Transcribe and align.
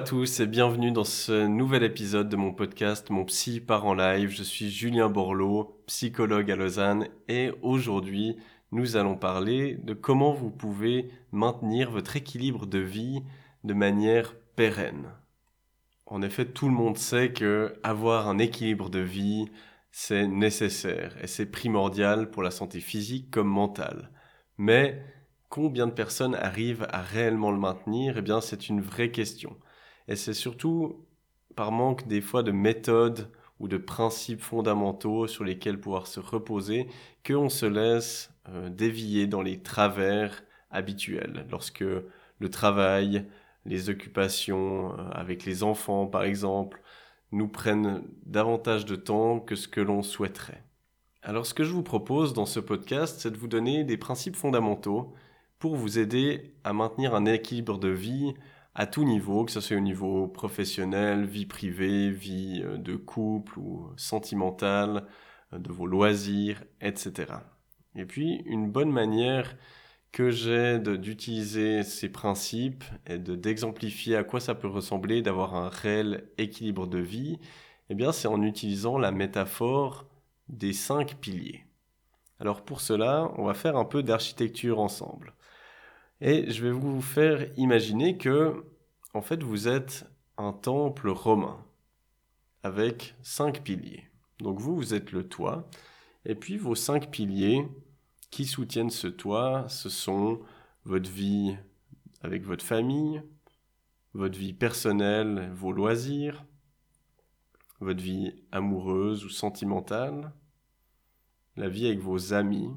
À 0.00 0.02
tous 0.02 0.40
et 0.40 0.46
bienvenue 0.46 0.92
dans 0.92 1.04
ce 1.04 1.46
nouvel 1.46 1.82
épisode 1.82 2.30
de 2.30 2.36
mon 2.36 2.54
podcast 2.54 3.10
Mon 3.10 3.26
Psy 3.26 3.60
part 3.60 3.84
en 3.84 3.92
live. 3.92 4.30
Je 4.30 4.42
suis 4.42 4.70
Julien 4.70 5.10
Borloo, 5.10 5.76
psychologue 5.86 6.50
à 6.50 6.56
Lausanne 6.56 7.06
et 7.28 7.50
aujourd'hui 7.60 8.38
nous 8.72 8.96
allons 8.96 9.14
parler 9.14 9.74
de 9.74 9.92
comment 9.92 10.32
vous 10.32 10.48
pouvez 10.48 11.10
maintenir 11.32 11.90
votre 11.90 12.16
équilibre 12.16 12.64
de 12.64 12.78
vie 12.78 13.22
de 13.62 13.74
manière 13.74 14.36
pérenne. 14.56 15.12
En 16.06 16.22
effet, 16.22 16.46
tout 16.46 16.70
le 16.70 16.74
monde 16.74 16.96
sait 16.96 17.34
que 17.34 17.78
avoir 17.82 18.26
un 18.26 18.38
équilibre 18.38 18.88
de 18.88 19.00
vie, 19.00 19.50
c'est 19.90 20.26
nécessaire 20.26 21.14
et 21.22 21.26
c'est 21.26 21.44
primordial 21.44 22.30
pour 22.30 22.42
la 22.42 22.50
santé 22.50 22.80
physique 22.80 23.30
comme 23.30 23.48
mentale. 23.48 24.10
Mais 24.56 25.04
combien 25.50 25.86
de 25.86 25.92
personnes 25.92 26.36
arrivent 26.36 26.86
à 26.88 27.02
réellement 27.02 27.50
le 27.50 27.58
maintenir? 27.58 28.16
Eh 28.16 28.22
bien, 28.22 28.40
c'est 28.40 28.70
une 28.70 28.80
vraie 28.80 29.10
question. 29.10 29.58
Et 30.10 30.16
c'est 30.16 30.34
surtout 30.34 31.06
par 31.54 31.70
manque 31.70 32.08
des 32.08 32.20
fois 32.20 32.42
de 32.42 32.50
méthodes 32.50 33.30
ou 33.60 33.68
de 33.68 33.76
principes 33.76 34.40
fondamentaux 34.40 35.28
sur 35.28 35.44
lesquels 35.44 35.80
pouvoir 35.80 36.08
se 36.08 36.18
reposer 36.18 36.88
qu'on 37.24 37.48
se 37.48 37.66
laisse 37.66 38.34
euh, 38.48 38.68
dévier 38.68 39.28
dans 39.28 39.40
les 39.40 39.62
travers 39.62 40.42
habituels. 40.72 41.46
Lorsque 41.50 41.84
le 41.84 42.50
travail, 42.50 43.24
les 43.66 43.88
occupations 43.88 44.98
euh, 44.98 45.10
avec 45.12 45.44
les 45.44 45.62
enfants 45.62 46.06
par 46.06 46.24
exemple, 46.24 46.82
nous 47.30 47.46
prennent 47.46 48.02
davantage 48.26 48.86
de 48.86 48.96
temps 48.96 49.38
que 49.38 49.54
ce 49.54 49.68
que 49.68 49.80
l'on 49.80 50.02
souhaiterait. 50.02 50.64
Alors 51.22 51.46
ce 51.46 51.54
que 51.54 51.62
je 51.62 51.72
vous 51.72 51.84
propose 51.84 52.32
dans 52.32 52.46
ce 52.46 52.58
podcast, 52.58 53.20
c'est 53.20 53.30
de 53.30 53.36
vous 53.36 53.46
donner 53.46 53.84
des 53.84 53.96
principes 53.96 54.36
fondamentaux 54.36 55.14
pour 55.60 55.76
vous 55.76 56.00
aider 56.00 56.56
à 56.64 56.72
maintenir 56.72 57.14
un 57.14 57.26
équilibre 57.26 57.78
de 57.78 57.90
vie 57.90 58.34
à 58.74 58.86
tout 58.86 59.04
niveau, 59.04 59.44
que 59.44 59.52
ce 59.52 59.60
soit 59.60 59.76
au 59.76 59.80
niveau 59.80 60.28
professionnel, 60.28 61.24
vie 61.26 61.46
privée, 61.46 62.10
vie 62.10 62.62
euh, 62.64 62.76
de 62.78 62.96
couple 62.96 63.58
ou 63.58 63.90
sentimentale, 63.96 65.06
euh, 65.52 65.58
de 65.58 65.72
vos 65.72 65.86
loisirs, 65.86 66.62
etc. 66.80 67.32
Et 67.96 68.04
puis, 68.06 68.42
une 68.46 68.70
bonne 68.70 68.92
manière 68.92 69.56
que 70.12 70.30
j'ai 70.30 70.78
d'utiliser 70.78 71.82
ces 71.84 72.08
principes 72.08 72.84
et 73.06 73.18
d'exemplifier 73.18 74.16
à 74.16 74.24
quoi 74.24 74.40
ça 74.40 74.54
peut 74.54 74.68
ressembler 74.68 75.22
d'avoir 75.22 75.54
un 75.54 75.68
réel 75.68 76.28
équilibre 76.38 76.86
de 76.86 76.98
vie, 76.98 77.38
eh 77.90 77.94
bien, 77.94 78.12
c'est 78.12 78.28
en 78.28 78.42
utilisant 78.42 78.98
la 78.98 79.12
métaphore 79.12 80.06
des 80.48 80.72
cinq 80.72 81.16
piliers. 81.20 81.64
Alors 82.40 82.64
pour 82.64 82.80
cela, 82.80 83.30
on 83.36 83.44
va 83.44 83.54
faire 83.54 83.76
un 83.76 83.84
peu 83.84 84.02
d'architecture 84.02 84.80
ensemble. 84.80 85.34
Et 86.20 86.50
je 86.50 86.62
vais 86.62 86.70
vous 86.70 87.00
faire 87.00 87.46
imaginer 87.56 88.18
que, 88.18 88.62
en 89.14 89.22
fait, 89.22 89.42
vous 89.42 89.68
êtes 89.68 90.06
un 90.36 90.52
temple 90.52 91.08
romain 91.08 91.64
avec 92.62 93.14
cinq 93.22 93.62
piliers. 93.62 94.04
Donc 94.38 94.60
vous, 94.60 94.76
vous 94.76 94.92
êtes 94.92 95.12
le 95.12 95.26
toit. 95.26 95.68
Et 96.26 96.34
puis 96.34 96.58
vos 96.58 96.74
cinq 96.74 97.10
piliers 97.10 97.66
qui 98.30 98.44
soutiennent 98.44 98.90
ce 98.90 99.06
toit, 99.06 99.66
ce 99.68 99.88
sont 99.88 100.40
votre 100.84 101.10
vie 101.10 101.56
avec 102.20 102.44
votre 102.44 102.64
famille, 102.64 103.22
votre 104.12 104.38
vie 104.38 104.52
personnelle, 104.52 105.50
vos 105.54 105.72
loisirs, 105.72 106.44
votre 107.80 108.02
vie 108.02 108.34
amoureuse 108.52 109.24
ou 109.24 109.30
sentimentale, 109.30 110.32
la 111.56 111.70
vie 111.70 111.86
avec 111.86 112.00
vos 112.00 112.34
amis 112.34 112.70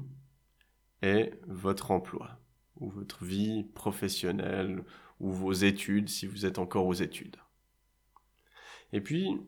et 1.02 1.30
votre 1.46 1.90
emploi 1.90 2.38
ou 2.80 2.90
votre 2.90 3.24
vie 3.24 3.64
professionnelle, 3.74 4.84
ou 5.20 5.30
vos 5.30 5.52
études, 5.52 6.08
si 6.08 6.26
vous 6.26 6.46
êtes 6.46 6.58
encore 6.58 6.86
aux 6.86 6.94
études. 6.94 7.36
Et 8.92 9.00
puis, 9.00 9.40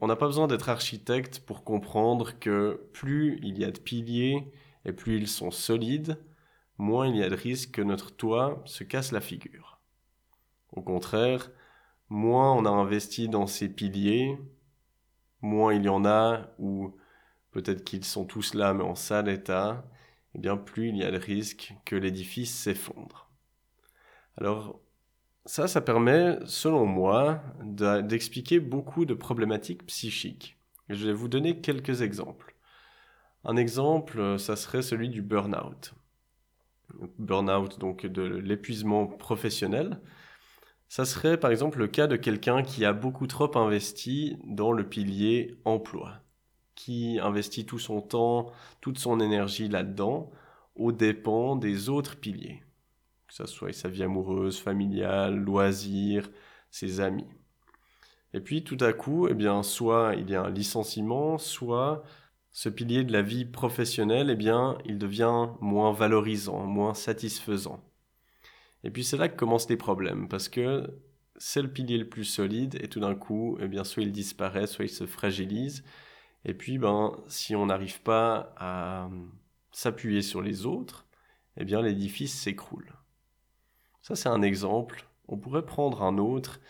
on 0.00 0.06
n'a 0.06 0.16
pas 0.16 0.26
besoin 0.26 0.46
d'être 0.46 0.68
architecte 0.68 1.40
pour 1.40 1.64
comprendre 1.64 2.38
que 2.38 2.88
plus 2.92 3.38
il 3.42 3.58
y 3.58 3.64
a 3.64 3.70
de 3.70 3.78
piliers 3.78 4.52
et 4.84 4.92
plus 4.92 5.16
ils 5.16 5.28
sont 5.28 5.50
solides, 5.50 6.18
moins 6.78 7.06
il 7.06 7.16
y 7.16 7.22
a 7.22 7.28
de 7.28 7.34
risque 7.34 7.72
que 7.72 7.82
notre 7.82 8.14
toit 8.14 8.62
se 8.66 8.84
casse 8.84 9.12
la 9.12 9.20
figure. 9.20 9.80
Au 10.72 10.82
contraire, 10.82 11.50
moins 12.08 12.52
on 12.52 12.64
a 12.64 12.70
investi 12.70 13.28
dans 13.28 13.46
ces 13.46 13.68
piliers, 13.68 14.38
moins 15.40 15.74
il 15.74 15.84
y 15.84 15.88
en 15.88 16.04
a, 16.04 16.50
ou 16.58 16.96
peut-être 17.50 17.84
qu'ils 17.84 18.04
sont 18.04 18.24
tous 18.24 18.54
là 18.54 18.74
mais 18.74 18.84
en 18.84 18.94
sale 18.94 19.28
état, 19.28 19.84
eh 20.34 20.38
bien 20.38 20.56
plus 20.56 20.88
il 20.88 20.96
y 20.96 21.04
a 21.04 21.10
le 21.10 21.18
risque 21.18 21.74
que 21.84 21.96
l'édifice 21.96 22.54
s'effondre. 22.54 23.30
Alors 24.36 24.80
ça, 25.46 25.68
ça 25.68 25.80
permet, 25.80 26.38
selon 26.46 26.86
moi, 26.86 27.42
d'expliquer 27.62 28.60
beaucoup 28.60 29.04
de 29.04 29.14
problématiques 29.14 29.86
psychiques. 29.86 30.56
je 30.88 31.06
vais 31.06 31.12
vous 31.12 31.28
donner 31.28 31.60
quelques 31.60 32.00
exemples. 32.00 32.54
Un 33.44 33.56
exemple, 33.56 34.38
ça 34.38 34.56
serait 34.56 34.82
celui 34.82 35.10
du 35.10 35.20
burn-out. 35.20 35.94
Burn-out, 37.18 37.78
donc 37.78 38.06
de 38.06 38.22
l'épuisement 38.22 39.06
professionnel. 39.06 40.00
Ça 40.88 41.04
serait 41.04 41.38
par 41.38 41.50
exemple 41.50 41.78
le 41.78 41.88
cas 41.88 42.06
de 42.06 42.16
quelqu'un 42.16 42.62
qui 42.62 42.84
a 42.84 42.92
beaucoup 42.94 43.26
trop 43.26 43.56
investi 43.58 44.38
dans 44.44 44.72
le 44.72 44.88
pilier 44.88 45.58
emploi 45.64 46.23
qui 46.74 47.18
investit 47.20 47.66
tout 47.66 47.78
son 47.78 48.00
temps, 48.00 48.52
toute 48.80 48.98
son 48.98 49.20
énergie 49.20 49.68
là-dedans, 49.68 50.30
aux 50.74 50.92
dépens 50.92 51.56
des 51.56 51.88
autres 51.88 52.16
piliers, 52.16 52.62
que 53.28 53.34
ce 53.34 53.46
soit 53.46 53.72
sa 53.72 53.88
vie 53.88 54.02
amoureuse, 54.02 54.58
familiale, 54.58 55.36
loisirs, 55.36 56.30
ses 56.70 57.00
amis. 57.00 57.26
Et 58.32 58.40
puis 58.40 58.64
tout 58.64 58.78
à 58.80 58.92
coup, 58.92 59.28
eh 59.28 59.34
bien, 59.34 59.62
soit 59.62 60.14
il 60.16 60.28
y 60.28 60.34
a 60.34 60.42
un 60.42 60.50
licenciement, 60.50 61.38
soit 61.38 62.02
ce 62.50 62.68
pilier 62.68 63.04
de 63.04 63.12
la 63.12 63.22
vie 63.22 63.44
professionnelle, 63.44 64.30
eh 64.30 64.36
bien, 64.36 64.78
il 64.84 64.98
devient 64.98 65.48
moins 65.60 65.92
valorisant, 65.92 66.64
moins 66.66 66.94
satisfaisant. 66.94 67.80
Et 68.82 68.90
puis 68.90 69.04
c'est 69.04 69.16
là 69.16 69.28
que 69.28 69.36
commencent 69.36 69.68
les 69.68 69.76
problèmes, 69.76 70.28
parce 70.28 70.48
que 70.48 71.00
c'est 71.36 71.62
le 71.62 71.72
pilier 71.72 71.98
le 71.98 72.08
plus 72.08 72.24
solide, 72.24 72.76
et 72.80 72.88
tout 72.88 73.00
d'un 73.00 73.14
coup, 73.14 73.56
eh 73.60 73.68
bien, 73.68 73.84
soit 73.84 74.02
il 74.02 74.12
disparaît, 74.12 74.66
soit 74.66 74.84
il 74.84 74.90
se 74.90 75.06
fragilise, 75.06 75.84
et 76.44 76.54
puis, 76.54 76.78
ben, 76.78 77.16
si 77.26 77.56
on 77.56 77.66
n'arrive 77.66 78.02
pas 78.02 78.54
à 78.56 79.08
s'appuyer 79.72 80.22
sur 80.22 80.42
les 80.42 80.66
autres, 80.66 81.06
eh 81.56 81.64
bien, 81.64 81.80
l'édifice 81.80 82.38
s'écroule. 82.38 82.92
Ça, 84.02 84.14
c'est 84.14 84.28
un 84.28 84.42
exemple. 84.42 85.08
On 85.28 85.38
pourrait 85.38 85.64
prendre 85.64 86.02
un 86.02 86.18
autre 86.18 86.60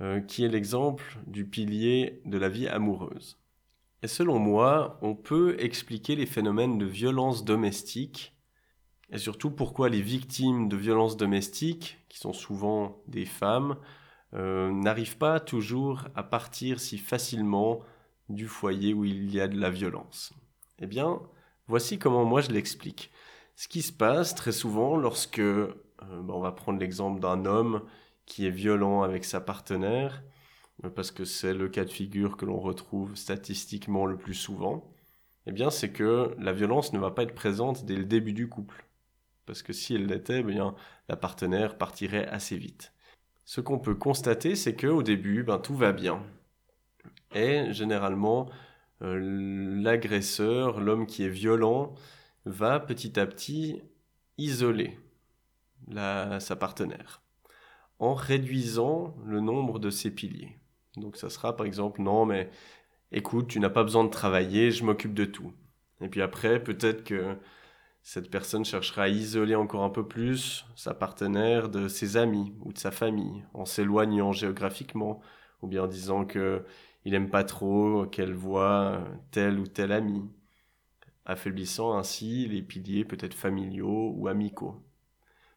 euh, 0.00 0.20
qui 0.20 0.44
est 0.44 0.48
l'exemple 0.48 1.18
du 1.26 1.44
pilier 1.44 2.22
de 2.24 2.38
la 2.38 2.48
vie 2.48 2.68
amoureuse. 2.68 3.38
Et 4.02 4.08
selon 4.08 4.38
moi, 4.38 4.98
on 5.02 5.14
peut 5.14 5.56
expliquer 5.58 6.16
les 6.16 6.26
phénomènes 6.26 6.78
de 6.78 6.86
violence 6.86 7.44
domestique 7.44 8.34
et 9.12 9.18
surtout 9.18 9.50
pourquoi 9.50 9.88
les 9.88 10.00
victimes 10.00 10.68
de 10.68 10.76
violences 10.76 11.16
domestiques, 11.16 11.98
qui 12.08 12.18
sont 12.18 12.32
souvent 12.32 13.02
des 13.08 13.26
femmes, 13.26 13.76
euh, 14.34 14.70
n'arrivent 14.70 15.18
pas 15.18 15.40
toujours 15.40 16.04
à 16.14 16.22
partir 16.22 16.78
si 16.78 16.96
facilement 16.96 17.80
du 18.30 18.46
foyer 18.46 18.94
où 18.94 19.04
il 19.04 19.30
y 19.32 19.40
a 19.40 19.48
de 19.48 19.58
la 19.58 19.70
violence 19.70 20.32
Eh 20.78 20.86
bien, 20.86 21.20
voici 21.66 21.98
comment 21.98 22.24
moi 22.24 22.40
je 22.40 22.50
l'explique. 22.50 23.10
Ce 23.56 23.68
qui 23.68 23.82
se 23.82 23.92
passe 23.92 24.34
très 24.34 24.52
souvent 24.52 24.96
lorsque, 24.96 25.38
euh, 25.38 25.74
ben, 26.00 26.30
on 26.30 26.40
va 26.40 26.52
prendre 26.52 26.78
l'exemple 26.78 27.20
d'un 27.20 27.44
homme 27.44 27.82
qui 28.26 28.46
est 28.46 28.50
violent 28.50 29.02
avec 29.02 29.24
sa 29.24 29.40
partenaire, 29.40 30.22
euh, 30.84 30.90
parce 30.90 31.10
que 31.10 31.24
c'est 31.24 31.54
le 31.54 31.68
cas 31.68 31.84
de 31.84 31.90
figure 31.90 32.36
que 32.36 32.46
l'on 32.46 32.60
retrouve 32.60 33.16
statistiquement 33.16 34.06
le 34.06 34.16
plus 34.16 34.34
souvent, 34.34 34.90
eh 35.46 35.52
bien 35.52 35.70
c'est 35.70 35.90
que 35.90 36.34
la 36.38 36.52
violence 36.52 36.92
ne 36.92 36.98
va 36.98 37.10
pas 37.10 37.24
être 37.24 37.34
présente 37.34 37.84
dès 37.84 37.96
le 37.96 38.04
début 38.04 38.32
du 38.32 38.48
couple. 38.48 38.84
Parce 39.46 39.62
que 39.62 39.72
si 39.72 39.94
elle 39.94 40.06
l'était, 40.06 40.40
eh 40.40 40.42
bien, 40.44 40.74
la 41.08 41.16
partenaire 41.16 41.76
partirait 41.76 42.26
assez 42.28 42.56
vite. 42.56 42.92
Ce 43.44 43.60
qu'on 43.60 43.78
peut 43.80 43.96
constater, 43.96 44.54
c'est 44.54 44.76
qu'au 44.76 45.02
début, 45.02 45.42
ben, 45.42 45.58
tout 45.58 45.74
va 45.74 45.92
bien. 45.92 46.22
Et 47.34 47.72
généralement, 47.72 48.48
euh, 49.02 49.18
l'agresseur, 49.82 50.80
l'homme 50.80 51.06
qui 51.06 51.24
est 51.24 51.28
violent, 51.28 51.94
va 52.44 52.80
petit 52.80 53.18
à 53.18 53.26
petit 53.26 53.82
isoler 54.38 54.98
sa 55.92 56.56
partenaire 56.56 57.22
en 57.98 58.14
réduisant 58.14 59.14
le 59.24 59.40
nombre 59.40 59.78
de 59.78 59.90
ses 59.90 60.10
piliers. 60.10 60.58
Donc 60.96 61.16
ça 61.16 61.30
sera 61.30 61.56
par 61.56 61.66
exemple 61.66 62.02
non 62.02 62.24
mais 62.26 62.50
écoute 63.12 63.48
tu 63.48 63.60
n'as 63.60 63.70
pas 63.70 63.84
besoin 63.84 64.04
de 64.04 64.10
travailler 64.10 64.70
je 64.70 64.84
m'occupe 64.84 65.14
de 65.14 65.24
tout. 65.24 65.52
Et 66.00 66.08
puis 66.08 66.22
après 66.22 66.62
peut-être 66.62 67.04
que 67.04 67.36
cette 68.02 68.30
personne 68.30 68.64
cherchera 68.64 69.02
à 69.02 69.08
isoler 69.08 69.54
encore 69.54 69.84
un 69.84 69.90
peu 69.90 70.06
plus 70.08 70.64
sa 70.74 70.94
partenaire 70.94 71.68
de 71.68 71.88
ses 71.88 72.16
amis 72.16 72.54
ou 72.62 72.72
de 72.72 72.78
sa 72.78 72.90
famille 72.90 73.44
en 73.52 73.66
s'éloignant 73.66 74.32
géographiquement 74.32 75.20
ou 75.60 75.68
bien 75.68 75.84
en 75.84 75.86
disant 75.86 76.24
que 76.24 76.64
il 77.04 77.14
aime 77.14 77.30
pas 77.30 77.44
trop 77.44 78.06
qu'elle 78.06 78.34
voit 78.34 79.04
tel 79.30 79.58
ou 79.58 79.66
tel 79.66 79.92
ami 79.92 80.28
affaiblissant 81.24 81.96
ainsi 81.96 82.48
les 82.48 82.62
piliers 82.62 83.04
peut-être 83.04 83.34
familiaux 83.34 84.12
ou 84.16 84.28
amicaux. 84.28 84.82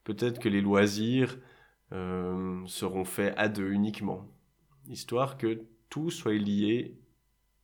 Peut-être 0.04 0.40
que 0.40 0.50
les 0.50 0.62
loisirs 0.62 1.38
euh, 1.92 2.66
seront 2.68 3.06
faits 3.06 3.34
à 3.38 3.50
deux 3.50 3.72
uniquement, 3.72 4.28
histoire 4.88 5.38
que 5.38 5.64
tout 5.90 6.12
soit 6.12 6.34
lié 6.34 6.98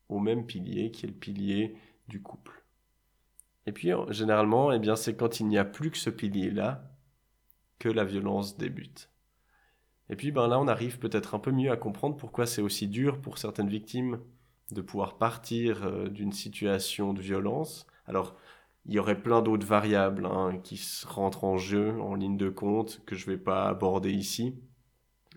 au 0.07 0.19
même 0.19 0.45
pilier 0.45 0.91
qui 0.91 1.05
est 1.05 1.09
le 1.09 1.15
pilier 1.15 1.75
du 2.07 2.21
couple. 2.21 2.63
Et 3.65 3.71
puis 3.71 3.91
généralement, 4.09 4.71
eh 4.71 4.79
bien, 4.79 4.95
c'est 4.95 5.15
quand 5.15 5.39
il 5.39 5.47
n'y 5.47 5.57
a 5.57 5.65
plus 5.65 5.91
que 5.91 5.97
ce 5.97 6.09
pilier-là 6.09 6.83
que 7.77 7.89
la 7.89 8.03
violence 8.03 8.57
débute. 8.57 9.09
Et 10.09 10.15
puis 10.15 10.31
ben 10.31 10.47
là, 10.47 10.59
on 10.59 10.67
arrive 10.67 10.99
peut-être 10.99 11.35
un 11.35 11.39
peu 11.39 11.51
mieux 11.51 11.71
à 11.71 11.77
comprendre 11.77 12.17
pourquoi 12.17 12.45
c'est 12.45 12.61
aussi 12.61 12.87
dur 12.87 13.21
pour 13.21 13.37
certaines 13.37 13.69
victimes 13.69 14.19
de 14.71 14.81
pouvoir 14.81 15.17
partir 15.17 15.85
euh, 15.85 16.09
d'une 16.09 16.31
situation 16.31 17.13
de 17.13 17.21
violence. 17.21 17.87
Alors, 18.07 18.35
il 18.85 18.93
y 18.93 18.99
aurait 18.99 19.21
plein 19.21 19.41
d'autres 19.41 19.65
variables 19.67 20.25
hein, 20.25 20.59
qui 20.63 20.81
rentrent 21.05 21.43
en 21.43 21.57
jeu, 21.57 21.99
en 22.01 22.15
ligne 22.15 22.37
de 22.37 22.49
compte, 22.49 23.01
que 23.05 23.15
je 23.15 23.29
ne 23.29 23.35
vais 23.35 23.41
pas 23.41 23.67
aborder 23.67 24.11
ici. 24.11 24.55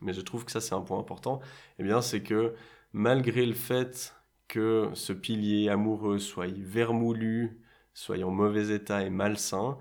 Mais 0.01 0.13
je 0.13 0.21
trouve 0.21 0.45
que 0.45 0.53
ça, 0.53 0.61
c'est 0.61 0.75
un 0.75 0.81
point 0.81 0.99
important. 0.99 1.41
Eh 1.79 1.85
bien, 1.85 2.01
c'est 2.01 2.23
que 2.23 2.55
malgré 2.93 3.47
le 3.47 3.55
fait 3.55 4.15
que 4.49 4.91
ce 4.95 5.13
pilier 5.13 5.69
amoureux 5.69 6.19
soit 6.19 6.53
vermoulu, 6.53 7.61
soit 7.95 8.23
en 8.23 8.31
mauvais 8.31 8.75
état 8.75 9.03
et 9.03 9.11
malsain, 9.11 9.79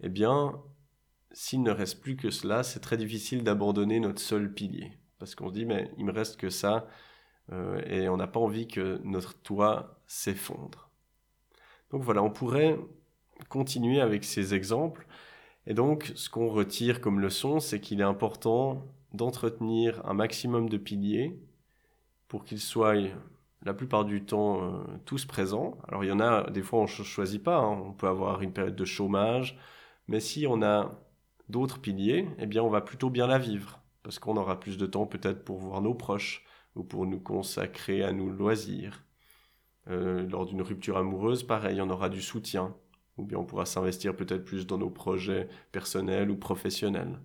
eh 0.00 0.08
bien, 0.08 0.60
s'il 1.34 1.62
ne 1.62 1.70
reste 1.70 2.00
plus 2.00 2.16
que 2.16 2.30
cela, 2.30 2.62
c'est 2.62 2.80
très 2.80 2.96
difficile 2.96 3.44
d'abandonner 3.44 4.00
notre 4.00 4.20
seul 4.20 4.52
pilier. 4.52 4.92
Parce 5.18 5.34
qu'on 5.34 5.48
se 5.48 5.54
dit, 5.54 5.66
mais 5.66 5.90
il 5.98 6.04
me 6.04 6.12
reste 6.12 6.38
que 6.38 6.48
ça, 6.48 6.86
euh, 7.52 7.82
et 7.86 8.08
on 8.08 8.16
n'a 8.16 8.26
pas 8.26 8.40
envie 8.40 8.68
que 8.68 9.00
notre 9.04 9.34
toit 9.34 10.00
s'effondre. 10.06 10.90
Donc 11.90 12.02
voilà, 12.02 12.22
on 12.22 12.30
pourrait 12.30 12.78
continuer 13.48 14.00
avec 14.00 14.24
ces 14.24 14.54
exemples. 14.54 15.06
Et 15.66 15.74
donc, 15.74 16.12
ce 16.14 16.30
qu'on 16.30 16.48
retire 16.48 17.00
comme 17.00 17.20
leçon, 17.20 17.60
c'est 17.60 17.80
qu'il 17.80 18.00
est 18.00 18.04
important 18.04 18.86
d'entretenir 19.12 20.04
un 20.06 20.14
maximum 20.14 20.68
de 20.68 20.76
piliers 20.76 21.38
pour 22.28 22.44
qu'ils 22.44 22.60
soient 22.60 22.94
la 23.62 23.74
plupart 23.74 24.04
du 24.04 24.24
temps 24.24 24.62
euh, 24.62 24.84
tous 25.04 25.24
présents. 25.24 25.78
Alors 25.88 26.04
il 26.04 26.08
y 26.08 26.12
en 26.12 26.20
a, 26.20 26.50
des 26.50 26.62
fois 26.62 26.80
on 26.80 26.82
ne 26.82 26.88
choisit 26.88 27.42
pas, 27.42 27.58
hein. 27.58 27.82
on 27.86 27.92
peut 27.92 28.08
avoir 28.08 28.42
une 28.42 28.52
période 28.52 28.76
de 28.76 28.84
chômage, 28.84 29.58
mais 30.06 30.20
si 30.20 30.46
on 30.46 30.62
a 30.62 30.90
d'autres 31.48 31.80
piliers, 31.80 32.28
eh 32.38 32.46
bien 32.46 32.62
on 32.62 32.70
va 32.70 32.80
plutôt 32.80 33.10
bien 33.10 33.26
la 33.26 33.38
vivre, 33.38 33.80
parce 34.02 34.18
qu'on 34.18 34.36
aura 34.36 34.60
plus 34.60 34.78
de 34.78 34.86
temps 34.86 35.06
peut-être 35.06 35.44
pour 35.44 35.58
voir 35.58 35.80
nos 35.80 35.94
proches, 35.94 36.44
ou 36.74 36.82
pour 36.82 37.06
nous 37.06 37.20
consacrer 37.20 38.02
à 38.02 38.12
nos 38.12 38.28
loisirs. 38.28 39.04
Euh, 39.88 40.26
lors 40.28 40.46
d'une 40.46 40.62
rupture 40.62 40.96
amoureuse, 40.96 41.42
pareil, 41.42 41.80
on 41.80 41.90
aura 41.90 42.08
du 42.08 42.22
soutien, 42.22 42.74
ou 43.16 43.24
bien 43.24 43.38
on 43.38 43.44
pourra 43.44 43.66
s'investir 43.66 44.16
peut-être 44.16 44.44
plus 44.44 44.66
dans 44.66 44.78
nos 44.78 44.90
projets 44.90 45.48
personnels 45.72 46.30
ou 46.30 46.36
professionnels. 46.36 47.20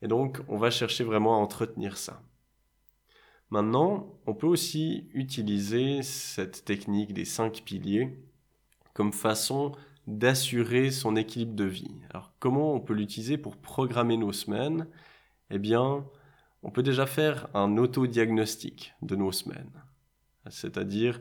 Et 0.00 0.08
donc, 0.08 0.40
on 0.48 0.56
va 0.56 0.70
chercher 0.70 1.04
vraiment 1.04 1.34
à 1.34 1.38
entretenir 1.38 1.96
ça. 1.96 2.22
Maintenant, 3.50 4.14
on 4.26 4.34
peut 4.34 4.46
aussi 4.46 5.08
utiliser 5.14 6.02
cette 6.02 6.64
technique 6.64 7.12
des 7.12 7.24
cinq 7.24 7.62
piliers 7.64 8.18
comme 8.94 9.12
façon 9.12 9.72
d'assurer 10.08 10.90
son 10.90 11.16
équilibre 11.16 11.54
de 11.54 11.64
vie. 11.64 11.94
Alors, 12.10 12.32
comment 12.38 12.74
on 12.74 12.80
peut 12.80 12.94
l'utiliser 12.94 13.36
pour 13.36 13.58
programmer 13.58 14.16
nos 14.16 14.32
semaines? 14.32 14.86
Eh 15.50 15.58
bien, 15.58 16.06
on 16.62 16.70
peut 16.70 16.82
déjà 16.82 17.04
faire 17.04 17.48
un 17.52 17.76
auto-diagnostic 17.76 18.94
de 19.02 19.16
nos 19.16 19.32
semaines. 19.32 19.70
C'est-à-dire, 20.48 21.20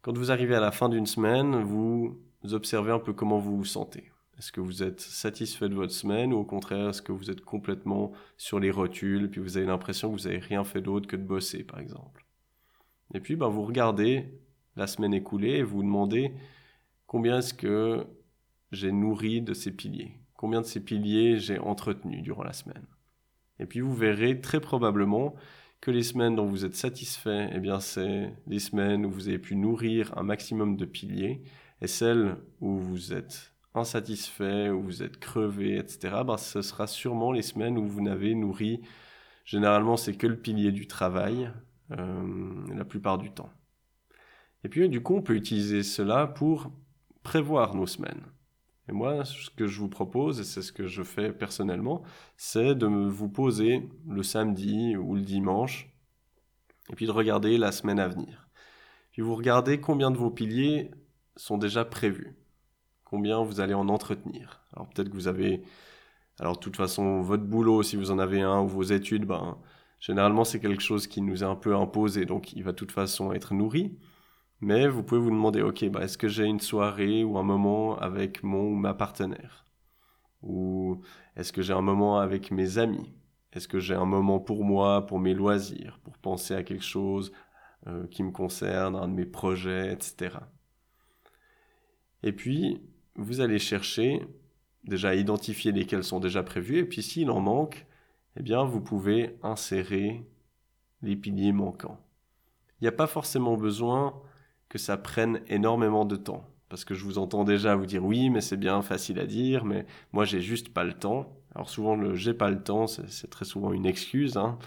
quand 0.00 0.16
vous 0.16 0.30
arrivez 0.30 0.54
à 0.54 0.60
la 0.60 0.70
fin 0.70 0.88
d'une 0.88 1.06
semaine, 1.06 1.60
vous 1.62 2.20
observez 2.52 2.92
un 2.92 3.00
peu 3.00 3.12
comment 3.12 3.40
vous 3.40 3.56
vous 3.56 3.64
sentez. 3.64 4.12
Est-ce 4.38 4.52
que 4.52 4.60
vous 4.60 4.84
êtes 4.84 5.00
satisfait 5.00 5.68
de 5.68 5.74
votre 5.74 5.92
semaine 5.92 6.32
ou 6.32 6.36
au 6.36 6.44
contraire, 6.44 6.90
est-ce 6.90 7.02
que 7.02 7.12
vous 7.12 7.32
êtes 7.32 7.40
complètement 7.40 8.12
sur 8.36 8.60
les 8.60 8.70
rotules 8.70 9.28
puis 9.28 9.40
vous 9.40 9.56
avez 9.56 9.66
l'impression 9.66 10.08
que 10.08 10.18
vous 10.18 10.28
n'avez 10.28 10.38
rien 10.38 10.62
fait 10.62 10.80
d'autre 10.80 11.08
que 11.08 11.16
de 11.16 11.24
bosser, 11.24 11.64
par 11.64 11.80
exemple? 11.80 12.24
Et 13.12 13.18
puis, 13.18 13.34
ben, 13.34 13.48
vous 13.48 13.64
regardez 13.64 14.40
la 14.76 14.86
semaine 14.86 15.14
écoulée 15.14 15.56
et 15.56 15.62
vous 15.64 15.78
vous 15.78 15.82
demandez 15.82 16.32
combien 17.08 17.38
est-ce 17.38 17.52
que 17.52 18.06
j'ai 18.72 18.92
nourri 18.92 19.42
de 19.42 19.54
ces 19.54 19.72
piliers 19.72 20.20
Combien 20.40 20.62
de 20.62 20.66
ces 20.66 20.80
piliers 20.80 21.38
j'ai 21.38 21.58
entretenu 21.58 22.22
durant 22.22 22.44
la 22.44 22.54
semaine? 22.54 22.86
Et 23.58 23.66
puis 23.66 23.80
vous 23.80 23.94
verrez 23.94 24.40
très 24.40 24.58
probablement 24.58 25.34
que 25.82 25.90
les 25.90 26.02
semaines 26.02 26.34
dont 26.34 26.46
vous 26.46 26.64
êtes 26.64 26.74
satisfait, 26.74 27.50
eh 27.52 27.58
bien 27.58 27.78
c'est 27.78 28.32
les 28.46 28.58
semaines 28.58 29.04
où 29.04 29.10
vous 29.10 29.28
avez 29.28 29.38
pu 29.38 29.54
nourrir 29.54 30.16
un 30.16 30.22
maximum 30.22 30.76
de 30.76 30.86
piliers, 30.86 31.42
et 31.82 31.86
celles 31.86 32.36
où 32.60 32.78
vous 32.78 33.12
êtes 33.12 33.52
insatisfait, 33.74 34.70
où 34.70 34.82
vous 34.82 35.02
êtes 35.02 35.18
crevé, 35.18 35.76
etc., 35.76 36.22
ben, 36.26 36.36
ce 36.36 36.62
sera 36.62 36.86
sûrement 36.86 37.32
les 37.32 37.42
semaines 37.42 37.78
où 37.78 37.86
vous 37.86 38.02
n'avez 38.02 38.34
nourri, 38.34 38.80
généralement 39.44 39.96
c'est 39.96 40.14
que 40.14 40.26
le 40.26 40.38
pilier 40.38 40.72
du 40.72 40.86
travail, 40.86 41.50
euh, 41.92 42.66
la 42.74 42.84
plupart 42.84 43.18
du 43.18 43.30
temps. 43.30 43.50
Et 44.64 44.68
puis 44.68 44.88
du 44.88 45.02
coup, 45.02 45.16
on 45.16 45.22
peut 45.22 45.36
utiliser 45.36 45.82
cela 45.82 46.26
pour 46.26 46.70
prévoir 47.22 47.74
nos 47.74 47.86
semaines. 47.86 48.22
Et 48.90 48.92
moi, 48.92 49.24
ce 49.24 49.50
que 49.50 49.68
je 49.68 49.78
vous 49.78 49.88
propose, 49.88 50.40
et 50.40 50.44
c'est 50.44 50.62
ce 50.62 50.72
que 50.72 50.88
je 50.88 51.04
fais 51.04 51.32
personnellement, 51.32 52.02
c'est 52.36 52.74
de 52.74 52.88
vous 52.88 53.28
poser 53.28 53.88
le 54.08 54.24
samedi 54.24 54.96
ou 54.96 55.14
le 55.14 55.20
dimanche, 55.20 55.88
et 56.90 56.96
puis 56.96 57.06
de 57.06 57.12
regarder 57.12 57.56
la 57.56 57.70
semaine 57.70 58.00
à 58.00 58.08
venir. 58.08 58.48
Puis 59.12 59.22
vous 59.22 59.36
regardez 59.36 59.80
combien 59.80 60.10
de 60.10 60.16
vos 60.16 60.30
piliers 60.30 60.90
sont 61.36 61.56
déjà 61.56 61.84
prévus, 61.84 62.34
combien 63.04 63.40
vous 63.44 63.60
allez 63.60 63.74
en 63.74 63.88
entretenir. 63.88 64.60
Alors 64.72 64.88
peut-être 64.88 65.08
que 65.08 65.14
vous 65.14 65.28
avez, 65.28 65.62
alors 66.40 66.56
de 66.56 66.60
toute 66.60 66.76
façon, 66.76 67.20
votre 67.20 67.44
boulot, 67.44 67.84
si 67.84 67.94
vous 67.94 68.10
en 68.10 68.18
avez 68.18 68.40
un, 68.40 68.60
ou 68.60 68.66
vos 68.66 68.82
études, 68.82 69.24
ben, 69.24 69.56
généralement 70.00 70.42
c'est 70.42 70.58
quelque 70.58 70.82
chose 70.82 71.06
qui 71.06 71.22
nous 71.22 71.44
est 71.44 71.46
un 71.46 71.54
peu 71.54 71.76
imposé, 71.76 72.24
donc 72.24 72.54
il 72.54 72.64
va 72.64 72.72
de 72.72 72.76
toute 72.76 72.90
façon 72.90 73.32
être 73.32 73.54
nourri. 73.54 73.96
Mais 74.60 74.88
vous 74.88 75.02
pouvez 75.02 75.20
vous 75.20 75.30
demander, 75.30 75.62
ok, 75.62 75.88
bah, 75.88 76.02
est-ce 76.02 76.18
que 76.18 76.28
j'ai 76.28 76.44
une 76.44 76.60
soirée 76.60 77.24
ou 77.24 77.38
un 77.38 77.42
moment 77.42 77.98
avec 77.98 78.42
mon 78.42 78.68
ou 78.68 78.74
ma 78.74 78.92
partenaire? 78.92 79.64
Ou 80.42 81.00
est-ce 81.36 81.52
que 81.52 81.62
j'ai 81.62 81.72
un 81.72 81.80
moment 81.80 82.18
avec 82.18 82.50
mes 82.50 82.78
amis? 82.78 83.14
Est-ce 83.52 83.68
que 83.68 83.80
j'ai 83.80 83.94
un 83.94 84.04
moment 84.04 84.38
pour 84.38 84.64
moi, 84.64 85.06
pour 85.06 85.18
mes 85.18 85.34
loisirs, 85.34 85.98
pour 86.04 86.18
penser 86.18 86.54
à 86.54 86.62
quelque 86.62 86.84
chose 86.84 87.32
euh, 87.86 88.06
qui 88.08 88.22
me 88.22 88.30
concerne, 88.30 88.94
un 88.96 89.08
de 89.08 89.14
mes 89.14 89.24
projets, 89.24 89.92
etc. 89.92 90.36
Et 92.22 92.32
puis, 92.32 92.82
vous 93.16 93.40
allez 93.40 93.58
chercher 93.58 94.22
déjà 94.84 95.14
identifier 95.14 95.72
lesquels 95.72 96.04
sont 96.04 96.20
déjà 96.20 96.42
prévus, 96.42 96.78
et 96.78 96.84
puis 96.84 97.02
s'il 97.02 97.30
en 97.30 97.40
manque, 97.40 97.86
eh 98.36 98.42
bien, 98.42 98.64
vous 98.64 98.80
pouvez 98.80 99.38
insérer 99.42 100.24
les 101.02 101.16
piliers 101.16 101.52
manquants. 101.52 101.98
Il 102.80 102.84
n'y 102.84 102.88
a 102.88 102.92
pas 102.92 103.06
forcément 103.06 103.56
besoin 103.56 104.14
que 104.70 104.78
ça 104.78 104.96
prenne 104.96 105.40
énormément 105.48 106.06
de 106.06 106.16
temps. 106.16 106.48
Parce 106.70 106.84
que 106.84 106.94
je 106.94 107.04
vous 107.04 107.18
entends 107.18 107.44
déjà 107.44 107.74
vous 107.74 107.86
dire 107.86 108.04
oui, 108.04 108.30
mais 108.30 108.40
c'est 108.40 108.56
bien 108.56 108.80
facile 108.80 109.18
à 109.18 109.26
dire, 109.26 109.64
mais 109.66 109.84
moi 110.12 110.24
j'ai 110.24 110.40
juste 110.40 110.70
pas 110.72 110.84
le 110.84 110.94
temps. 110.94 111.36
Alors 111.54 111.68
souvent 111.68 111.96
le 111.96 112.14
j'ai 112.14 112.32
pas 112.32 112.50
le 112.50 112.62
temps, 112.62 112.86
c'est 112.86 113.28
très 113.28 113.44
souvent 113.44 113.72
une 113.72 113.84
excuse. 113.84 114.36
Hein. 114.36 114.58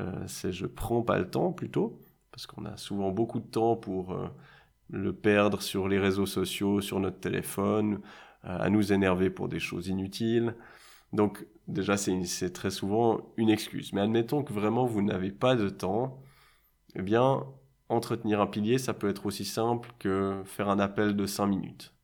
Euh, 0.00 0.10
c'est 0.26 0.52
je 0.52 0.66
prends 0.66 1.02
pas 1.02 1.18
le 1.18 1.28
temps 1.30 1.52
plutôt, 1.52 2.00
parce 2.32 2.46
qu'on 2.46 2.64
a 2.64 2.76
souvent 2.78 3.10
beaucoup 3.10 3.40
de 3.40 3.46
temps 3.46 3.76
pour 3.76 4.12
euh, 4.12 4.26
le 4.90 5.12
perdre 5.12 5.60
sur 5.62 5.88
les 5.88 5.98
réseaux 5.98 6.26
sociaux, 6.26 6.80
sur 6.80 6.98
notre 7.00 7.20
téléphone, 7.20 8.00
euh, 8.46 8.58
à 8.58 8.70
nous 8.70 8.92
énerver 8.92 9.30
pour 9.30 9.48
des 9.48 9.60
choses 9.60 9.88
inutiles. 9.88 10.56
Donc 11.12 11.46
déjà 11.68 11.98
c'est 11.98 12.52
très 12.54 12.70
souvent 12.70 13.20
une 13.36 13.50
excuse. 13.50 13.92
Mais 13.92 14.00
admettons 14.00 14.42
que 14.42 14.54
vraiment 14.54 14.86
vous 14.86 15.02
n'avez 15.02 15.32
pas 15.32 15.56
de 15.56 15.68
temps, 15.68 16.22
eh 16.96 17.02
bien 17.02 17.44
entretenir 17.92 18.40
un 18.40 18.46
pilier, 18.46 18.78
ça 18.78 18.94
peut 18.94 19.08
être 19.08 19.26
aussi 19.26 19.44
simple 19.44 19.90
que 19.98 20.42
faire 20.44 20.68
un 20.68 20.78
appel 20.78 21.16
de 21.16 21.26
5 21.26 21.46
minutes 21.46 21.94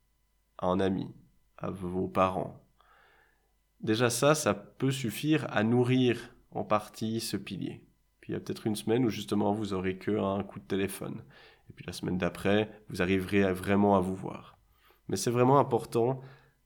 à 0.59 0.67
un 0.67 0.81
ami, 0.81 1.09
à 1.57 1.71
vos 1.71 2.09
parents. 2.09 2.63
Déjà 3.81 4.11
ça, 4.11 4.35
ça 4.35 4.55
peut 4.55 4.91
suffire 4.91 5.47
à 5.51 5.63
nourrir 5.63 6.35
en 6.51 6.65
partie 6.65 7.21
ce 7.21 7.37
pilier. 7.37 7.85
Puis 8.21 8.33
il 8.33 8.35
y 8.35 8.37
a 8.37 8.41
peut-être 8.41 8.67
une 8.67 8.77
semaine 8.77 9.05
où 9.05 9.11
justement 9.11 9.53
vous 9.53 9.73
aurez 9.73 9.97
que 9.97 10.19
un 10.19 10.43
coup 10.43 10.59
de 10.59 10.65
téléphone. 10.65 11.23
Et 11.71 11.73
puis 11.73 11.85
la 11.87 11.93
semaine 11.93 12.19
d'après, 12.19 12.71
vous 12.89 13.03
arriverez 13.03 13.53
vraiment 13.53 13.97
à 13.97 14.01
vous 14.01 14.17
voir. 14.17 14.59
Mais 15.09 15.17
c'est 15.17 15.31
vraiment 15.31 15.59
important 15.59 16.21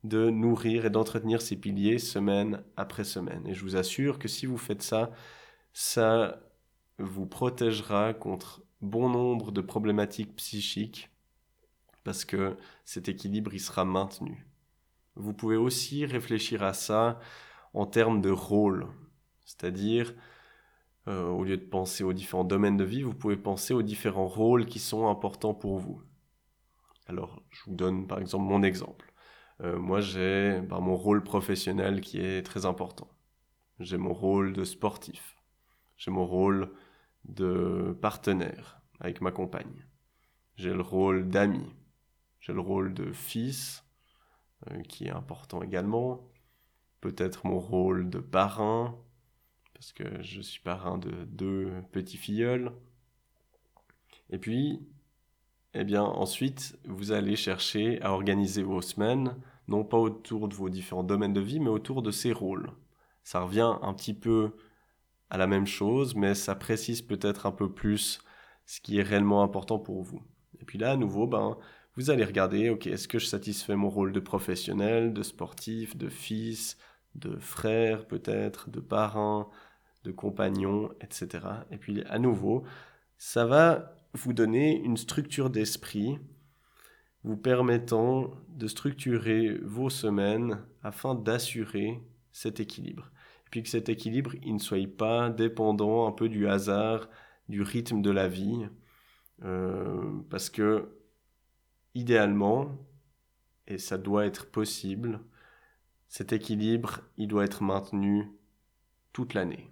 de 0.05 0.31
nourrir 0.31 0.85
et 0.85 0.91
d'entretenir 0.91 1.43
ces 1.43 1.57
piliers 1.57 1.99
semaine 1.99 2.62
après 2.76 3.05
semaine. 3.05 3.47
Et 3.47 3.55
je 3.55 3.62
vous 3.62 3.76
assure 3.76 4.19
que 4.19 4.29
si 4.29 4.47
vous 4.47 4.59
faites 4.59 4.83
ça, 4.83 5.11
ça 5.73 6.41
vous 6.99 7.26
protégera 7.26 8.14
contre 8.14 8.62
bon 8.83 9.09
nombre 9.09 9.53
de 9.53 9.61
problématiques 9.61 10.37
psychiques 10.37 11.11
parce 12.05 12.25
que 12.25 12.57
cet 12.85 13.09
équilibre, 13.09 13.55
il 13.55 13.61
sera 13.61 13.85
maintenu. 13.85 14.47
Vous 15.15 15.33
pouvez 15.33 15.57
aussi 15.57 16.05
réfléchir 16.05 16.62
à 16.62 16.73
ça 16.73 17.21
en 17.75 17.87
termes 17.87 18.21
de 18.21 18.31
rôle, 18.31 18.89
c'est-à-dire 19.45 20.15
euh, 21.09 21.29
au 21.29 21.45
lieu 21.45 21.57
de 21.57 21.65
penser 21.65 22.05
aux 22.05 22.12
différents 22.12 22.45
domaines 22.45 22.77
de 22.77 22.85
vie, 22.85 23.03
vous 23.03 23.15
pouvez 23.15 23.37
penser 23.37 23.75
aux 23.75 23.83
différents 23.83 24.29
rôles 24.29 24.67
qui 24.67 24.79
sont 24.79 25.09
importants 25.09 25.55
pour 25.55 25.79
vous. 25.79 26.03
Alors, 27.07 27.43
je 27.51 27.65
vous 27.67 27.75
donne 27.75 28.07
par 28.07 28.19
exemple 28.19 28.45
mon 28.45 28.62
exemple. 28.62 29.12
Euh, 29.61 29.79
moi, 29.79 30.01
j'ai 30.01 30.61
ben, 30.61 30.81
mon 30.81 30.97
rôle 30.97 31.23
professionnel 31.23 32.01
qui 32.01 32.21
est 32.21 32.43
très 32.43 32.67
important. 32.67 33.09
J'ai 33.81 33.97
mon 33.97 34.12
rôle 34.12 34.53
de 34.53 34.65
sportif. 34.65 35.37
J'ai 35.97 36.11
mon 36.11 36.27
rôle 36.27 36.73
de 37.25 37.97
partenaire 38.00 38.81
avec 39.00 39.21
ma 39.21 39.31
compagne. 39.31 39.87
J'ai 40.57 40.73
le 40.73 40.83
rôle 40.83 41.29
d'ami. 41.29 41.64
J'ai 42.41 42.52
le 42.52 42.61
rôle 42.61 42.93
de 42.95 43.12
fils, 43.12 43.85
euh, 44.71 44.83
qui 44.83 45.07
est 45.07 45.11
important 45.11 45.62
également. 45.62 46.29
Peut-être 47.00 47.47
mon 47.47 47.59
rôle 47.59 48.11
de 48.11 48.19
parrain, 48.19 48.97
parce 49.75 49.93
que 49.93 50.23
je 50.23 50.41
suis 50.41 50.61
parrain 50.61 50.99
de 50.99 51.11
deux 51.25 51.73
petits 51.93 52.17
filleuls. 52.17 52.73
Et 54.31 54.38
puis, 54.38 54.81
eh 55.75 55.85
bien, 55.85 56.02
ensuite, 56.02 56.79
vous 56.85 57.12
allez 57.12 57.37
chercher 57.37 58.00
à 58.02 58.12
organiser 58.12 58.62
vos 58.62 58.83
semaines, 58.83 59.37
non 59.69 59.85
pas 59.85 59.99
autour 59.99 60.49
de 60.49 60.55
vos 60.55 60.69
différents 60.69 61.02
domaines 61.02 61.33
de 61.33 61.41
vie, 61.41 61.61
mais 61.61 61.71
autour 61.71 62.02
de 62.02 62.11
ces 62.11 62.33
rôles. 62.33 62.73
Ça 63.25 63.41
revient 63.41 63.79
un 63.83 63.95
petit 63.95 64.14
peu 64.14 64.55
la 65.37 65.47
même 65.47 65.67
chose, 65.67 66.15
mais 66.15 66.35
ça 66.35 66.55
précise 66.55 67.03
peut-être 67.03 67.47
un 67.47 67.53
peu 67.53 67.73
plus 67.73 68.21
ce 68.67 68.81
qui 68.81 68.99
est 68.99 69.03
réellement 69.03 69.43
important 69.43 69.79
pour 69.79 70.03
vous. 70.03 70.23
Et 70.61 70.65
puis 70.65 70.79
là, 70.79 70.93
à 70.93 70.97
nouveau, 70.97 71.27
ben, 71.27 71.57
vous 71.97 72.11
allez 72.11 72.25
regarder, 72.25 72.71
ok, 72.71 72.87
est-ce 72.87 73.09
que 73.09 73.19
je 73.19 73.27
satisfais 73.27 73.77
mon 73.77 73.91
rôle 73.91 74.12
de 74.12 74.21
professionnel, 74.21 75.12
de 75.12 75.23
sportif, 75.23 75.97
de 75.97 76.09
fils, 76.09 76.79
de 77.15 77.37
frère 77.37 78.07
peut-être, 78.07 78.71
de 78.71 78.81
parrain, 78.81 79.49
de 80.05 80.12
compagnon, 80.12 80.91
etc. 81.01 81.47
Et 81.71 81.77
puis 81.77 82.03
à 82.05 82.19
nouveau, 82.19 82.65
ça 83.19 83.45
va 83.45 83.95
vous 84.15 84.33
donner 84.33 84.81
une 84.81 84.97
structure 84.97 85.51
d'esprit 85.51 86.19
vous 87.25 87.37
permettant 87.37 88.33
de 88.49 88.67
structurer 88.67 89.57
vos 89.62 89.91
semaines 89.91 90.65
afin 90.83 91.15
d'assurer 91.15 92.03
cet 92.33 92.61
équilibre. 92.61 93.11
Et 93.47 93.51
puis 93.51 93.62
que 93.62 93.69
cet 93.69 93.89
équilibre, 93.89 94.35
il 94.43 94.55
ne 94.55 94.59
soit 94.59 94.87
pas 94.97 95.31
dépendant 95.31 96.07
un 96.07 96.12
peu 96.12 96.29
du 96.29 96.49
hasard, 96.49 97.09
du 97.49 97.62
rythme 97.62 98.03
de 98.03 98.11
la 98.11 98.29
vie, 98.29 98.67
euh, 99.45 100.21
parce 100.31 100.51
que 100.51 100.89
idéalement, 101.95 102.79
et 103.67 103.79
ça 103.79 103.99
doit 103.99 104.27
être 104.27 104.51
possible, 104.51 105.21
cet 106.09 106.33
équilibre, 106.33 107.01
il 107.17 107.29
doit 107.29 107.45
être 107.45 107.62
maintenu 107.62 108.31
toute 109.12 109.35
l'année. 109.35 109.71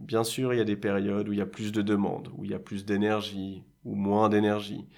Bien 0.00 0.24
sûr, 0.24 0.52
il 0.52 0.56
y 0.56 0.60
a 0.60 0.64
des 0.64 0.76
périodes 0.76 1.28
où 1.28 1.32
il 1.32 1.38
y 1.38 1.42
a 1.42 1.46
plus 1.46 1.72
de 1.72 1.82
demandes, 1.82 2.30
où 2.36 2.44
il 2.44 2.50
y 2.50 2.54
a 2.54 2.58
plus 2.58 2.84
d'énergie, 2.84 3.64
ou 3.84 3.94
moins 3.94 4.28
d'énergie, 4.28 4.88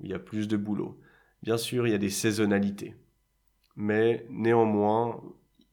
où 0.00 0.04
il 0.04 0.10
y 0.10 0.14
a 0.14 0.18
plus 0.18 0.48
de 0.48 0.56
boulot. 0.56 0.98
Bien 1.42 1.56
sûr, 1.56 1.86
il 1.86 1.90
y 1.90 1.94
a 1.94 1.98
des 1.98 2.10
saisonnalités. 2.10 2.96
Mais 3.76 4.26
néanmoins, 4.30 5.22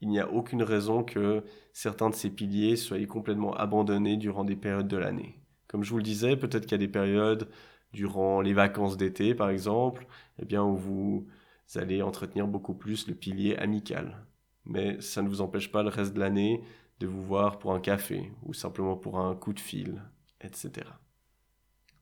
il 0.05 0.09
n'y 0.09 0.19
a 0.19 0.31
aucune 0.31 0.61
raison 0.61 1.03
que 1.03 1.43
certains 1.73 2.11
de 2.11 2.15
ces 2.15 2.29
piliers 2.29 2.75
soient 2.75 3.03
complètement 3.07 3.55
abandonnés 3.55 4.17
durant 4.17 4.43
des 4.43 4.55
périodes 4.55 4.87
de 4.87 4.97
l'année. 4.97 5.41
Comme 5.67 5.83
je 5.83 5.89
vous 5.89 5.97
le 5.97 6.03
disais, 6.03 6.37
peut-être 6.37 6.67
qu'il 6.67 6.73
y 6.73 6.75
a 6.75 6.85
des 6.85 6.87
périodes 6.87 7.49
durant 7.91 8.39
les 8.39 8.53
vacances 8.53 8.97
d'été, 8.97 9.33
par 9.33 9.49
exemple, 9.49 10.05
eh 10.37 10.45
bien, 10.45 10.63
où 10.63 10.75
vous 10.75 11.27
allez 11.73 12.03
entretenir 12.03 12.45
beaucoup 12.45 12.75
plus 12.75 13.07
le 13.07 13.15
pilier 13.15 13.57
amical. 13.57 14.27
Mais 14.65 15.01
ça 15.01 15.23
ne 15.23 15.27
vous 15.27 15.41
empêche 15.41 15.71
pas 15.71 15.81
le 15.81 15.89
reste 15.89 16.13
de 16.13 16.19
l'année 16.19 16.61
de 16.99 17.07
vous 17.07 17.23
voir 17.23 17.57
pour 17.57 17.73
un 17.73 17.79
café 17.79 18.31
ou 18.43 18.53
simplement 18.53 18.95
pour 18.95 19.19
un 19.19 19.35
coup 19.35 19.53
de 19.53 19.59
fil, 19.59 20.03
etc. 20.39 20.85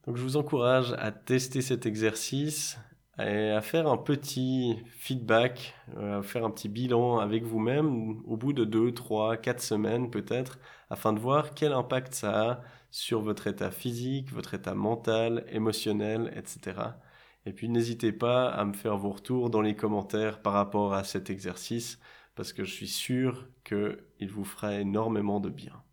Donc 0.06 0.18
je 0.18 0.24
vous 0.24 0.36
encourage 0.36 0.94
à 1.00 1.14
tester 1.14 1.62
cet 1.62 1.86
exercice 1.86 2.78
et 3.20 3.52
à 3.52 3.62
faire 3.62 3.88
un 3.88 3.98
petit 3.98 4.78
feedback, 4.98 5.76
euh, 5.98 6.20
à 6.20 6.24
faire 6.24 6.46
un 6.46 6.52
petit 6.52 6.70
bilan 6.70 7.20
avec 7.20 7.44
vous-même 7.44 8.22
au 8.26 8.38
bout 8.38 8.54
de 8.54 8.66
2, 8.66 8.94
3, 8.94 9.38
4 9.38 9.62
semaines 9.62 10.10
peut-être, 10.10 10.60
afin 10.90 11.14
de 11.14 11.20
voir 11.20 11.54
quel 11.54 11.74
impact 11.74 12.14
ça 12.16 12.52
a 12.52 12.62
sur 12.92 13.22
votre 13.22 13.48
état 13.48 13.72
physique, 13.72 14.32
votre 14.32 14.54
état 14.56 14.76
mental, 14.76 15.46
émotionnel, 15.50 16.34
etc. 16.36 16.96
Et 17.46 17.54
puis 17.54 17.70
n'hésitez 17.70 18.12
pas 18.12 18.48
à 18.50 18.66
me 18.66 18.74
faire 18.74 18.98
vos 18.98 19.12
retours 19.12 19.50
dans 19.50 19.62
les 19.62 19.76
commentaires 19.76 20.42
par 20.42 20.54
rapport 20.54 20.94
à 20.94 21.04
cet 21.04 21.30
exercice 21.30 22.00
parce 22.36 22.54
que 22.54 22.64
je 22.64 22.72
suis 22.74 22.88
sûr 22.88 23.48
qu'il 23.64 24.30
vous 24.32 24.46
fera 24.46 24.76
énormément 24.76 25.40
de 25.40 25.50
bien. 25.50 25.84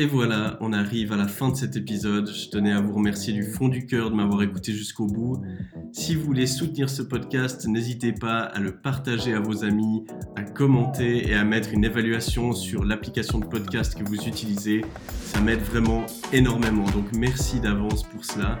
Et 0.00 0.06
voilà, 0.06 0.56
on 0.60 0.72
arrive 0.72 1.12
à 1.12 1.16
la 1.16 1.26
fin 1.26 1.48
de 1.48 1.56
cet 1.56 1.74
épisode. 1.74 2.30
Je 2.32 2.50
tenais 2.50 2.70
à 2.70 2.80
vous 2.80 2.94
remercier 2.94 3.32
du 3.32 3.42
fond 3.42 3.66
du 3.66 3.84
cœur 3.84 4.10
de 4.10 4.14
m'avoir 4.14 4.42
écouté 4.42 4.72
jusqu'au 4.72 5.06
bout. 5.06 5.42
Si 5.92 6.14
vous 6.14 6.22
voulez 6.22 6.46
soutenir 6.46 6.88
ce 6.88 7.02
podcast, 7.02 7.66
n'hésitez 7.66 8.12
pas 8.12 8.42
à 8.42 8.60
le 8.60 8.80
partager 8.80 9.34
à 9.34 9.40
vos 9.40 9.64
amis, 9.64 10.04
à 10.36 10.44
commenter 10.44 11.28
et 11.28 11.34
à 11.34 11.42
mettre 11.42 11.72
une 11.72 11.84
évaluation 11.84 12.52
sur 12.52 12.84
l'application 12.84 13.40
de 13.40 13.46
podcast 13.46 13.98
que 13.98 14.08
vous 14.08 14.28
utilisez. 14.28 14.84
Ça 15.24 15.40
m'aide 15.40 15.62
vraiment 15.62 16.06
énormément. 16.32 16.84
Donc 16.90 17.12
merci 17.12 17.58
d'avance 17.58 18.04
pour 18.04 18.24
cela. 18.24 18.60